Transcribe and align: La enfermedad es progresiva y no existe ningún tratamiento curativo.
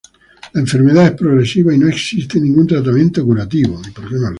La 0.53 0.61
enfermedad 0.61 1.05
es 1.05 1.11
progresiva 1.11 1.71
y 1.75 1.77
no 1.77 1.87
existe 1.87 2.41
ningún 2.41 2.65
tratamiento 2.65 3.23
curativo. 3.23 3.79